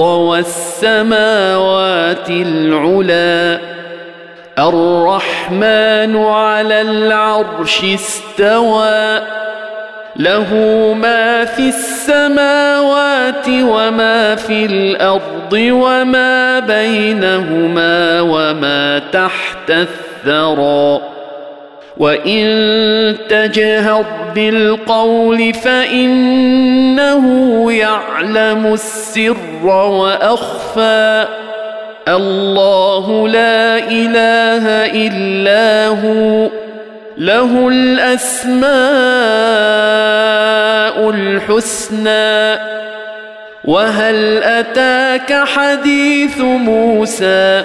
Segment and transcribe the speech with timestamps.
[0.00, 1.10] والسماوات
[2.30, 3.60] العلى
[4.58, 9.20] الرحمن على العرش استوى.
[10.16, 10.54] له
[11.00, 21.17] ما في السماوات وما في الأرض وما بينهما وما تحت الثرى.
[21.98, 27.26] وان تجهر بالقول فانه
[27.72, 31.26] يعلم السر واخفى
[32.08, 34.66] الله لا اله
[35.06, 36.48] الا هو
[37.18, 38.68] له الاسماء
[41.10, 42.58] الحسنى
[43.64, 47.64] وهل اتاك حديث موسى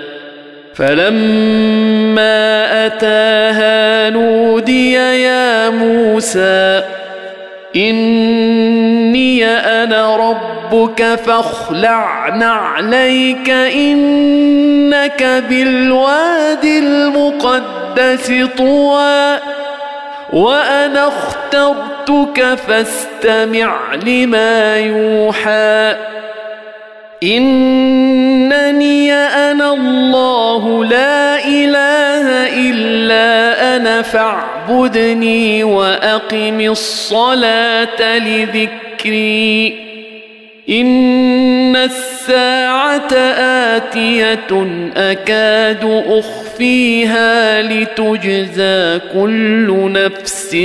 [0.81, 6.83] فلما أتاها نودي يا موسى
[7.75, 19.37] إني أنا ربك فاخلع نعليك إنك بالوادي المقدس طوى
[20.33, 25.95] وأنا اخترتك فاستمع لما يوحى.
[27.23, 32.27] إنني أنا الله لا إله
[32.69, 39.91] إلا أنا فاعبدني وأقم الصلاة لذكري.
[40.69, 43.13] إن الساعة
[43.75, 44.67] آتية
[44.97, 50.55] أكاد أخفيها لتجزى كل نفس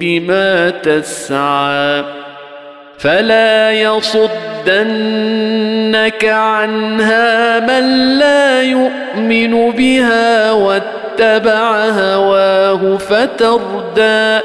[0.00, 2.29] بما تسعى.
[3.00, 4.24] فلا يصدنك
[6.24, 14.40] عنها من لا يؤمن بها واتبع هواه فتردى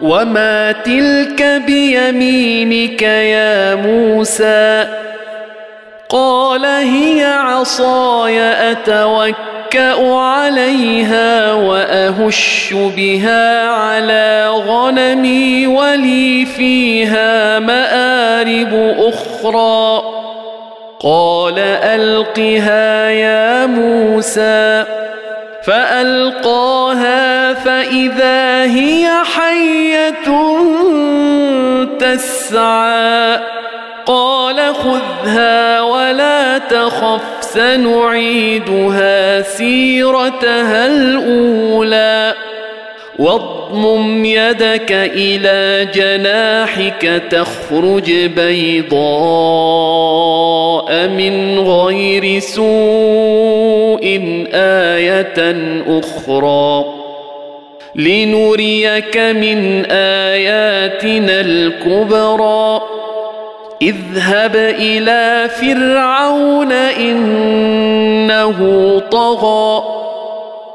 [0.00, 4.86] وما تلك بيمينك يا موسى؟
[6.08, 8.40] قال هي عصاي
[9.76, 20.02] اتوكا عليها وأهش بها على غنمي ولي فيها مآرب أخرى.
[21.00, 24.84] قال ألقها يا موسى.
[25.66, 30.34] فألقاها فإذا هي حية
[31.98, 33.38] تسعى.
[34.06, 37.33] قال خذها ولا تخف.
[37.54, 42.34] سنعيدها سيرتها الأولى.
[43.18, 48.98] واضمم يدك إلى جناحك تخرج بيضاء
[51.08, 54.04] من غير سوء
[54.54, 55.56] آية
[55.88, 56.84] أخرى.
[57.96, 62.82] لنريك من آياتنا الكبرى.
[63.82, 68.58] اذهب إلى فرعون إنه
[69.12, 69.84] طغى.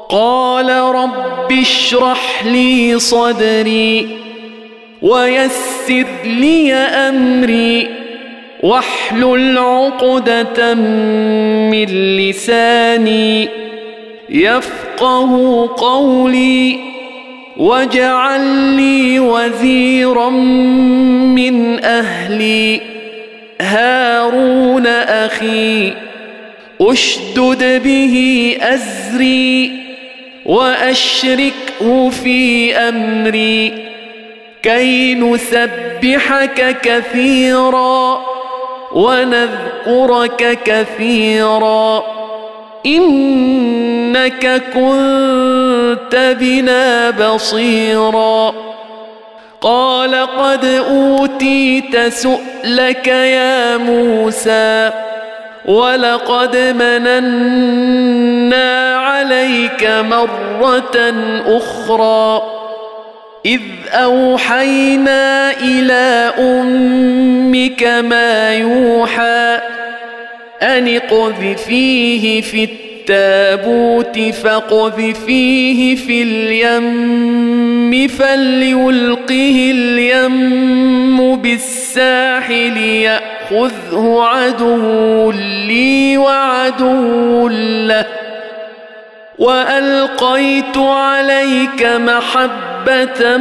[0.08, 4.18] قال رب اشرح لي صدري
[5.02, 7.88] ويسر لي أمري
[8.62, 11.86] واحلل عقدة من
[12.16, 13.48] لساني
[14.30, 16.78] يفقه قولي
[17.56, 18.40] واجعل
[18.76, 22.89] لي وزيرا من أهلي.
[23.60, 25.92] هارون أخي
[26.80, 29.72] أشدد به أزري
[30.46, 33.88] وأشركه في أمري
[34.62, 38.20] كي نسبحك كثيرا
[38.92, 42.04] ونذكرك كثيرا.
[42.86, 48.69] إنك كنت بنا بصيرا.
[49.60, 54.90] قال قد أوتيت سؤلك يا موسى
[55.64, 57.70] ولقد مننا
[58.96, 61.14] عليك مرة
[61.46, 62.42] أخرى
[63.46, 63.60] إذ
[63.92, 69.60] أوحينا إلى أمك ما يوحى
[70.62, 72.64] أن اقذفيه في
[73.00, 85.30] التابوت فاقذفيه في اليم فليلقه اليم بالساحل يأخذه عدو
[85.66, 87.48] لي وعدو
[87.88, 88.06] له.
[89.38, 93.36] وألقيت عليك محبة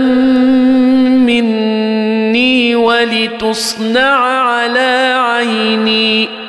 [1.25, 6.48] مني ولتصنع على عيني.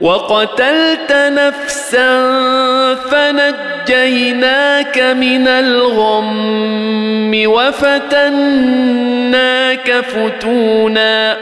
[0.00, 2.24] وقتلت نفسا
[3.10, 8.80] فنجيناك من الغم وفتناك
[10.00, 11.36] فتونا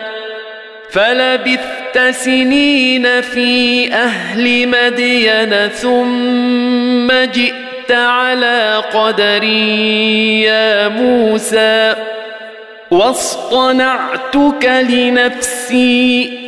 [0.91, 11.95] فلبثت سنين في أهل مدين ثم جئت على قدري يا موسى
[12.91, 16.48] واصطنعتك لنفسي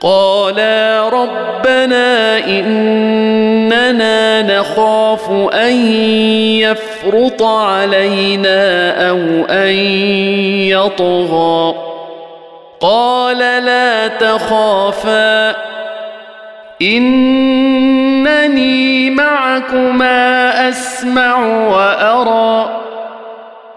[0.00, 5.86] قالا ربنا إننا نخاف أن
[6.56, 9.18] يفرط علينا أو
[9.50, 9.74] أن
[10.68, 11.74] يطغى.
[12.80, 15.56] قال لا تخافا.
[16.82, 22.83] إنني معكما أسمع وأرى.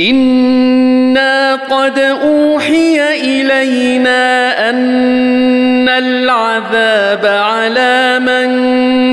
[0.00, 8.48] أنا قد اوحي الينا ان العذاب على من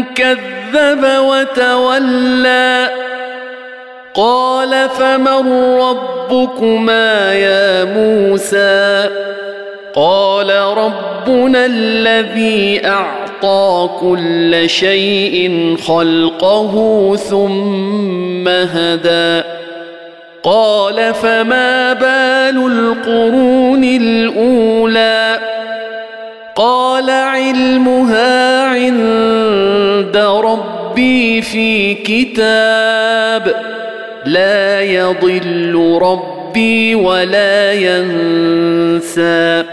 [0.03, 2.89] كذب وتولى
[4.13, 5.51] قال فمن
[5.81, 9.09] ربكما يا موسى
[9.95, 19.54] قال ربنا الذي اعطى كل شيء خلقه ثم هدى
[20.45, 25.39] قال فما بال القرون الأولى؟
[26.55, 33.55] قال علمها عند ربي في كتاب
[34.25, 39.63] لا يضل ربي ولا ينسى.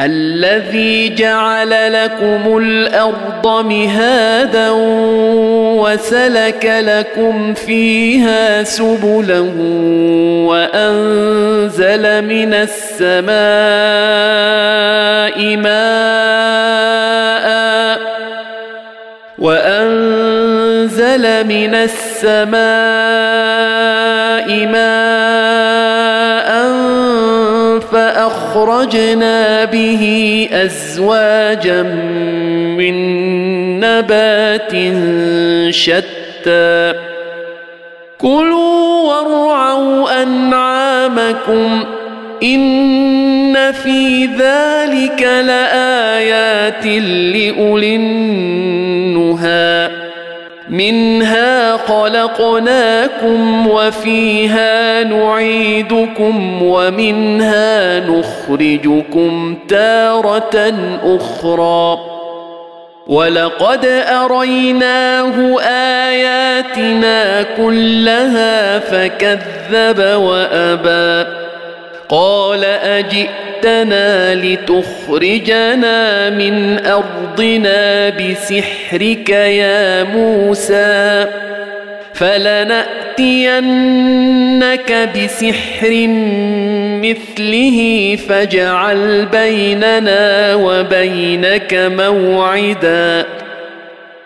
[0.00, 4.70] الذي جعل لكم الأرض مهادا
[5.80, 9.40] وسلك لكم فيها سبلا
[10.48, 13.36] وأنزل من السماء
[15.56, 16.90] ماء
[19.38, 22.60] وأنزل من السماء
[24.66, 25.89] ماء
[28.50, 31.82] فاخرجنا به أزواجا
[32.76, 32.94] من
[33.80, 34.72] نبات
[35.74, 36.94] شتى.
[38.18, 41.84] كلوا وارعوا أنعامكم
[42.42, 48.79] إن في ذلك لآيات لأولي النهى
[50.70, 60.74] منها خلقناكم وفيها نعيدكم ومنها نخرجكم تارة
[61.04, 61.98] أخرى.
[63.06, 65.60] ولقد أريناه
[66.08, 71.30] آياتنا كلها فكذب وأبى.
[72.08, 72.64] قال
[73.64, 81.26] اجئتنا لتخرجنا من أرضنا بسحرك يا موسى
[82.14, 83.58] فلنأتينك
[85.16, 86.06] بسحر
[87.02, 93.26] مثله فاجعل بيننا وبينك موعدا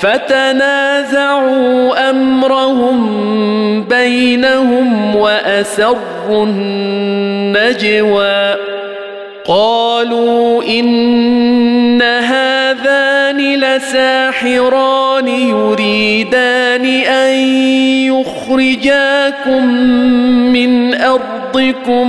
[0.00, 2.98] فتنازعوا أمرهم
[3.84, 8.54] بينهم وأسروا النجوى.
[9.46, 17.34] قالوا إن هذان لساحران يريدان أن
[18.12, 19.66] يخرجاكم
[20.52, 22.08] من أرضكم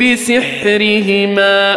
[0.00, 1.76] بسحرهما.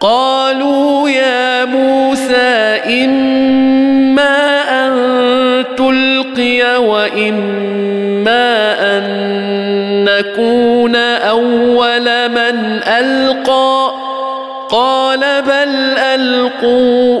[0.00, 4.94] قالوا يا موسى إما أن
[5.76, 9.04] تلقي وإما أن
[10.04, 13.90] نكون أول من ألقى.
[14.70, 17.20] قال بل ألقوا.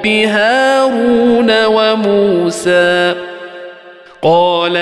[0.00, 3.14] رب هارون وموسى
[4.22, 4.76] قال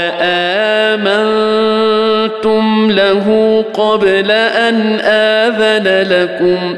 [1.01, 6.77] امنتم له قبل ان اذن لكم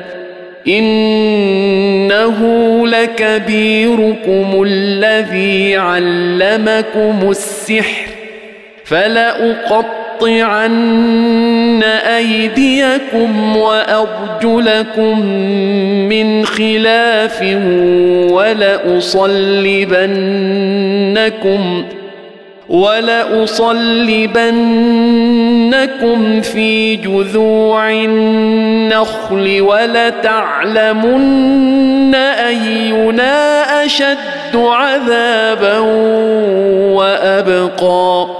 [0.68, 2.38] انه
[2.86, 8.19] لكبيركم الذي علمكم السحر
[8.90, 15.20] فلاقطع لأقطعن أيديكم وأرجلكم
[16.08, 17.42] من خلاف
[18.32, 19.24] ولأصلبنكم
[22.68, 23.60] ولأصلبنكم
[26.40, 31.20] في جذوع النخل ولتعلمن
[32.14, 35.78] أينا أشد عذابا
[36.94, 38.39] وأبقى.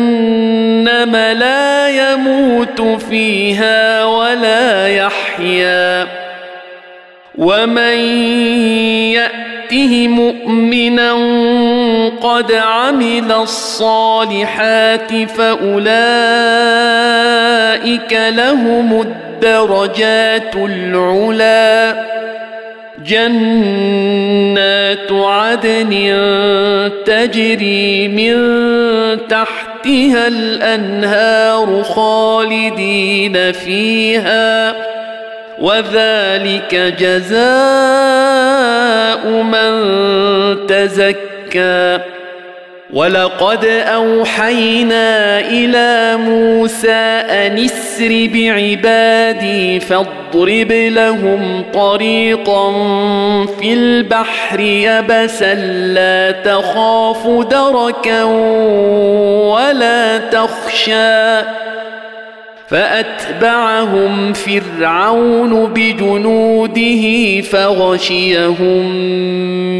[1.09, 6.07] لا يموت فيها ولا يحيا.
[7.37, 7.97] ومن
[9.11, 11.13] يأته مؤمنا
[12.21, 15.91] قد عمل الصالحات فأولئك
[18.35, 22.05] لهم الدرجات العلى
[23.05, 24.31] جنات
[25.11, 25.91] عدن
[27.05, 28.33] تجري من
[29.83, 34.73] تحتها الأنهار خالدين فيها
[35.59, 37.41] وذلك جزاء
[39.27, 39.71] من
[40.67, 41.99] تزكى
[42.93, 46.91] ولقد اوحينا إلى موسى
[47.29, 52.71] ان اسر بعبادي فاضرب لهم طريقا
[53.59, 55.53] في البحر يبسا
[55.93, 58.23] لا تخاف دركا
[59.53, 61.60] ولا تخشى
[62.71, 68.95] فأتبعهم فرعون بجنوده فغشيهم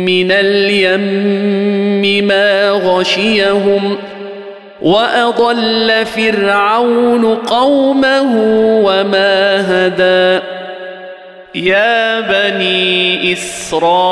[0.05, 3.97] من اليم ما غشيهم
[4.81, 8.35] وأضل فرعون قومه
[8.85, 10.43] وما هدى.
[11.55, 14.11] يا بني إسرائيل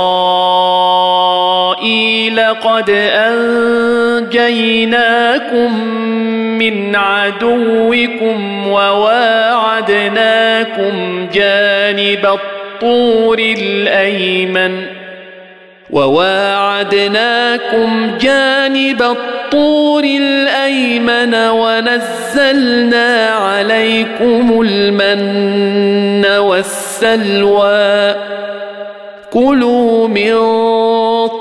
[2.39, 2.89] قد
[4.29, 5.09] أنجيناكم
[6.59, 10.17] من عدوكم وواعدناكم
[11.33, 14.85] جانب الطور الأيمن
[16.79, 28.15] وواعدناكم جانب الطور الأيمن ونزلنا عليكم المن والسلوى
[29.33, 30.37] كلوا من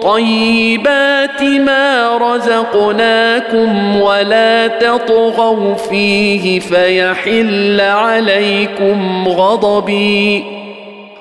[0.02, 10.44] طيبات ما رزقناكم ولا تطغوا فيه فيحل عليكم غضبي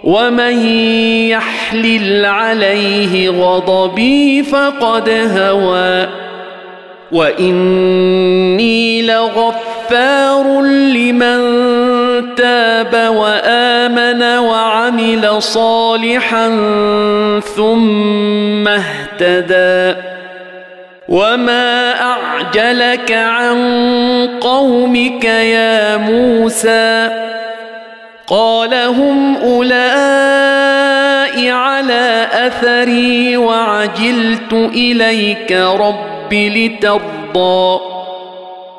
[0.04, 0.66] ومن
[1.30, 6.08] يحلل عليه غضبي فقد هوى
[7.12, 11.97] وإني لغفار لمن
[12.36, 16.48] تاب وآمن وعمل صالحا
[17.56, 20.00] ثم اهتدى.
[21.10, 23.58] وما اعجلك عن
[24.42, 27.10] قومك يا موسى؟
[28.28, 31.08] قال هم اولئك
[31.50, 37.97] على اثري وعجلت اليك رب لترضى.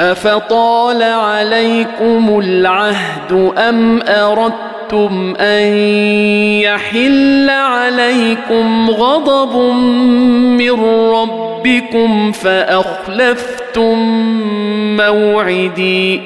[0.00, 5.66] أفطال عليكم العهد أم أردتم أن
[6.62, 9.56] يحل عليكم غضب
[10.58, 13.98] من ربكم فأخلفتم
[14.96, 16.20] موعدي؟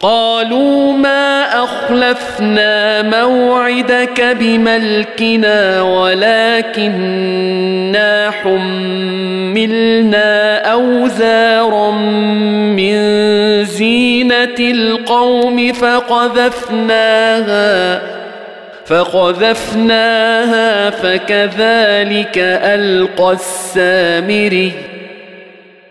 [0.00, 7.30] قالوا ما أخلفنا موعدك بملكنا ولكننا
[8.30, 9.98] حملنا
[10.88, 11.90] أوزارا
[12.76, 12.94] من
[13.64, 17.68] زينة القوم فقذفناها
[18.86, 24.72] فقذفناها فكذلك ألقى السامري.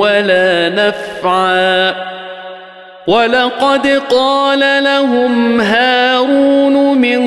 [0.00, 1.94] ولا نفعا.
[3.06, 7.20] ولقد قال لهم هارون من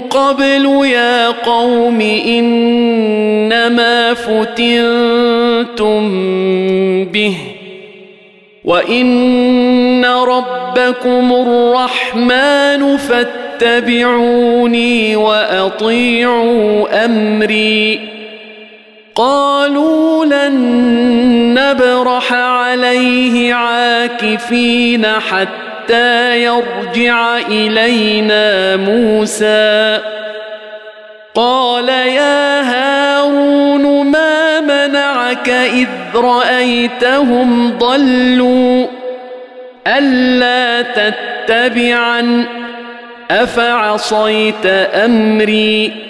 [0.00, 6.00] قبل يا قوم إنما فتنتم
[7.04, 7.36] به
[8.64, 12.96] وان ربكم الرحمن
[13.60, 14.36] فاتبعوني
[15.16, 18.19] واطيعوا امري.
[19.14, 20.54] قالوا لن
[21.54, 30.00] نبرح عليه عاكفين حتى يرجع إلينا موسى.
[31.34, 38.86] قال يا هارون ما منعك إذ رأيتهم ضلوا؟
[39.86, 42.46] ألا تتبعا
[43.30, 46.09] أفعصيت أمري؟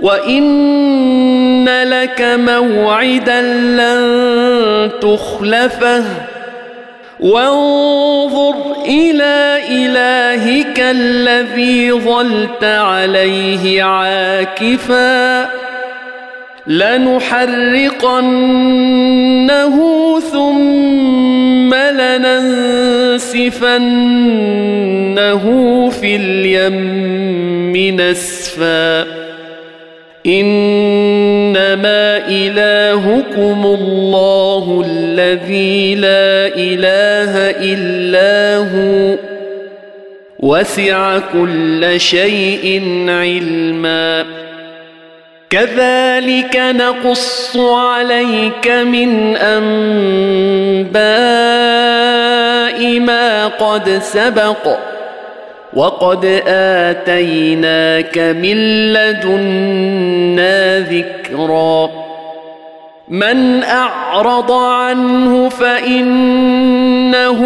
[0.00, 6.04] وان لك موعدا لن تخلفه
[7.20, 8.54] وانظر
[8.86, 15.48] إلى الهك الذي ظلت عليه عاكفا
[16.66, 18.14] لنحرقنه
[20.32, 23.44] ثم لننسفنه
[26.00, 29.23] في اليم نسفا
[30.26, 39.16] إنما إلهكم الله الذي لا إله إلا هو.
[40.38, 44.24] وسع كل شيء علما.
[45.50, 49.80] كذلك نقص عليك من أنباء
[53.00, 54.93] ما قد سبق.
[55.76, 58.56] وقد آتيناك من
[58.92, 61.90] لدنا ذكرا.
[63.08, 67.40] من أعرض عنه فإنه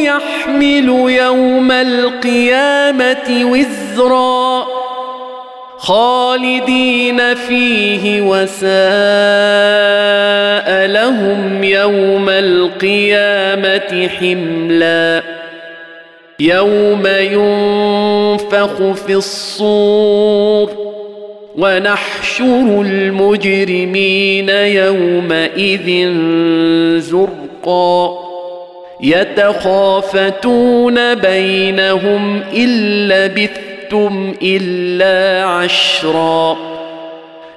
[0.00, 4.66] يحمل يوم القيامة وزرا.
[5.78, 8.68] خالدين فيه وساء
[10.86, 15.37] لهم يوم القيامة حملا.
[16.40, 20.70] يوم ينفخ في الصور
[21.58, 26.12] ونحشر المجرمين يومئذ
[26.98, 28.18] زرقا.
[29.02, 36.67] يتخافتون بينهم إن لبثتم إلا عشرا.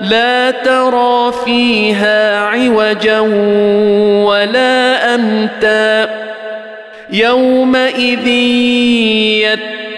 [0.00, 3.20] لا ترى فيها عوجا
[4.24, 6.08] ولا أمتا.
[7.12, 8.28] يومئذ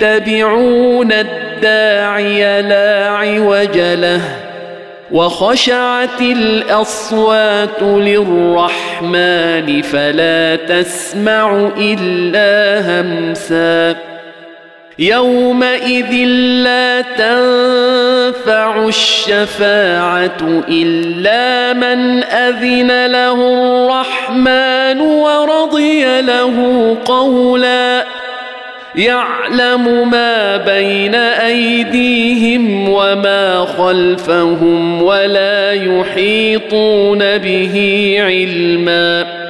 [0.00, 4.20] يتبعون الداعي لا عوج له
[5.12, 14.09] وخشعت الأصوات للرحمن فلا تسمع إلا همسا.
[15.00, 16.12] يومئذ
[16.64, 28.06] لا تنفع الشفاعة إلا من أذن له الرحمن ورضي له قولا.
[28.94, 39.49] يعلم ما بين أيديهم وما خلفهم ولا يحيطون به علما.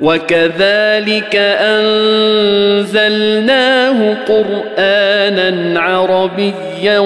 [0.00, 1.36] وكذلك
[2.80, 3.36] أنزلناه
[4.28, 6.98] قرآنا عربيا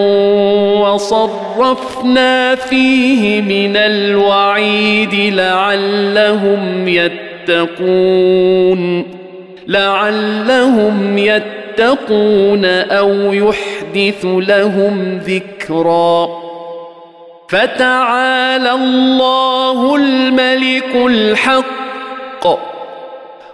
[0.83, 6.89] وصرفنا فيه من الوعيد لعلهم
[7.49, 8.01] يتقون
[9.69, 16.29] لعلهم يتقون أو يحدث لهم ذكرا.
[17.49, 22.70] فتعالى الله الملك الحق.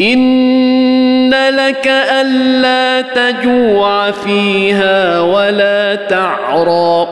[0.00, 1.88] ان لك
[2.20, 7.08] الا تجوع فيها ولا تعرى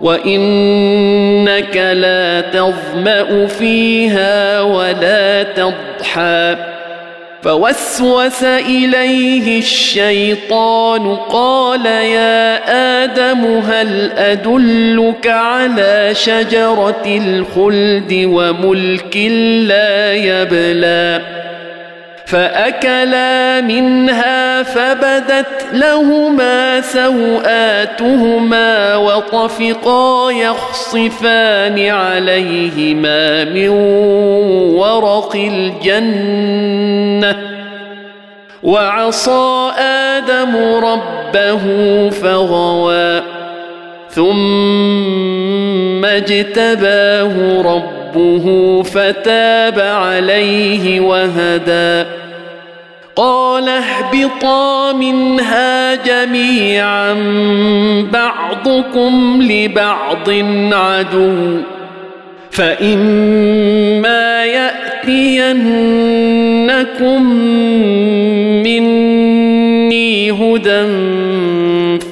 [0.00, 6.56] وانك لا تظما فيها ولا تضحى
[7.42, 12.60] فوسوس اليه الشيطان قال يا
[13.04, 19.16] آدم هل ادلك على شجره الخلد وملك
[19.66, 21.39] لا يبلى
[22.30, 33.68] فأكلا منها فبدت لهما سوآتهما وطفقا يخصفان عليهما من
[34.78, 37.36] ورق الجنة
[38.62, 41.60] وعصى آدم ربه
[42.10, 43.22] فغوى
[44.10, 47.99] ثم اجتباه ربه
[48.82, 52.10] فتاب عليه وهدى.
[53.16, 57.12] قال اهبطا منها جميعا
[58.12, 60.30] بعضكم لبعض
[60.72, 61.56] عدو.
[62.50, 65.60] فإما يأتينكم
[68.62, 70.86] مني هدى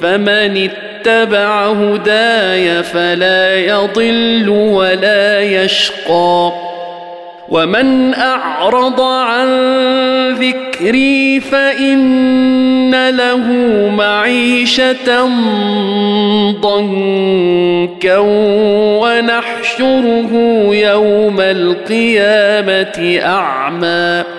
[0.01, 6.51] فمن اتبع هداي فلا يضل ولا يشقى.
[7.49, 9.49] ومن أعرض عن
[10.33, 13.47] ذكري فإن له
[13.97, 15.29] معيشة
[16.61, 18.17] ضنكا
[19.01, 20.31] ونحشره
[20.71, 24.38] يوم القيامة أعمى.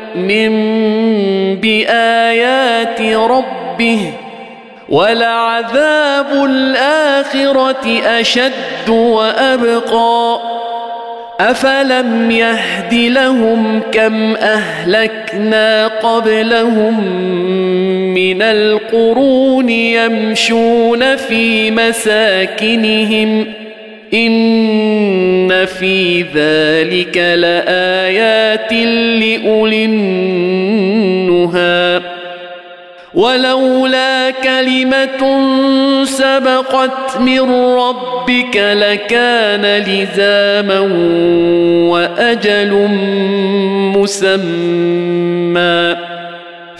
[1.61, 4.13] بآيات ربه
[4.89, 10.39] ولعذاب الآخرة أشد وأبقى
[11.39, 17.03] أفلم يهد لهم كم أهلكنا قبلهم
[18.13, 23.60] من القرون يمشون في مساكنهم
[24.13, 31.01] ان في ذلك لايات لاولي النهى
[33.13, 35.39] ولولا كلمه
[36.05, 40.79] سبقت من ربك لكان لزاما
[41.89, 42.87] واجل
[43.97, 45.95] مسمى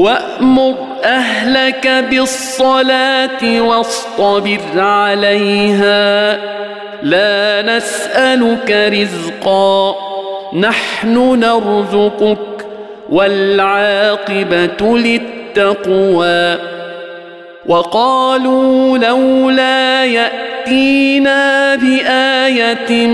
[0.00, 6.38] وأمر أهلك بالصلاة واصطبر عليها.
[7.02, 9.94] لا نسألك رزقا
[10.54, 12.66] نحن نرزقك
[13.10, 16.58] والعاقبة للتقوى.
[17.66, 23.06] وقالوا لولا يأتينا بآية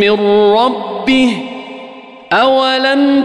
[0.00, 0.16] من
[0.54, 1.36] ربه
[2.32, 3.24] أولم